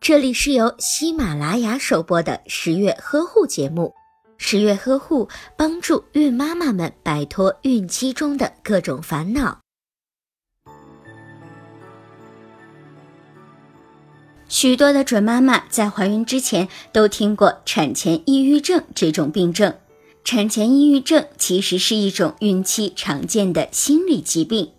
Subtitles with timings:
[0.00, 3.94] 这里是由喜马拉雅首播的十月呵护节目。
[4.36, 9.60] 十月呵护帮助孕妈妈们摆脱孕期中的各种烦恼。
[14.48, 19.74] 许多的准妈妈在怀孕之前都听过产前抑郁症这种病症。
[20.22, 24.72] 产前抑郁症其实是一种孕期常见的心理疾病。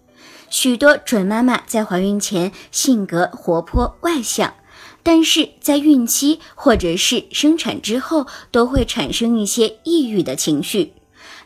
[0.50, 4.54] 许多准妈妈在怀孕前性格活泼外向。
[5.03, 10.93] 但是在孕期或者是生产之后，都会产生一些抑郁的情绪。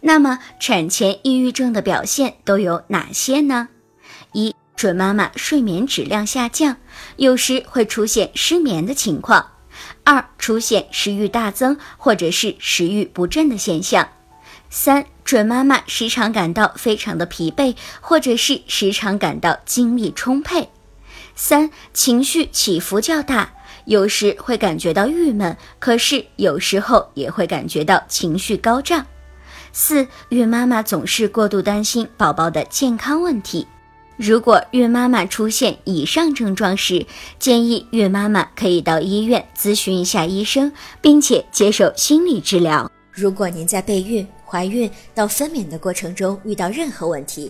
[0.01, 3.67] 那么，产前抑郁症的表现都有哪些呢？
[4.31, 6.77] 一、准妈妈睡眠质量下降，
[7.17, 9.43] 有时会出现失眠的情况；
[10.05, 14.05] 二、出现食欲大增或者是食欲不振的现象；
[14.69, 20.69] 三、准妈妈时常感到非常的疲惫，或者是时常感到精力充沛。
[21.39, 23.49] 三情绪起伏较大，
[23.85, 29.05] 有时会感觉到郁闷，可是有时候也会感觉到情绪高涨。
[29.71, 33.65] 四孕妈妈总是过度担心宝宝的健康问题，
[34.17, 37.05] 如果孕妈妈出现以上症状时，
[37.39, 42.91] 建议孕妈妈可以到医院咨询一下医生，并且接受心理治疗。
[43.13, 47.49] 如果您在备孕、怀孕到分娩的过程中遇到任何问题，